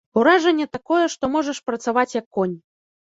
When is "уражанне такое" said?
0.19-1.03